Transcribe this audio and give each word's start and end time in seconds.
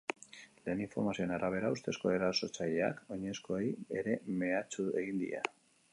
Lehen 0.67 0.79
informazioen 0.85 1.33
arabera, 1.35 1.69
ustezko 1.77 2.13
erasotzaileak 2.15 3.03
oinezkoei 3.17 3.69
ere 4.03 4.19
mehatxu 4.41 4.91
egin 5.03 5.25
die. 5.27 5.45